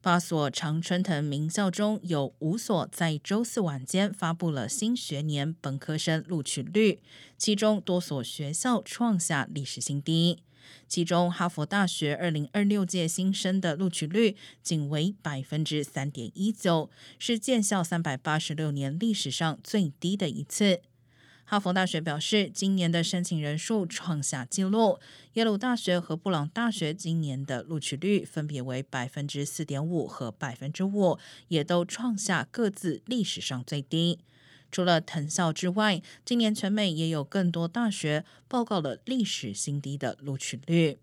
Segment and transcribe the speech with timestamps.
[0.00, 7.00] 八所常春藤名校中有五所在周四晚间发布了新学年本科生录取率，
[7.36, 10.38] 其中多所学校创下历史新低。
[10.86, 20.80] 其中，哈佛大学二零二六届新生的录取率仅为百分之三点一九，是建校三百八十六年历史上最低的一次。
[21.50, 24.98] 哈佛大学表示，今年的申请人数创下纪录。
[25.32, 34.18] 耶鲁大学和布朗大学今年的录取率分别为百分之四点五和百分之五，也都创下各自历史上最低。
[34.70, 40.98] 除了藤校之外，今年全美也有更多大学报告了历史新低的录取率。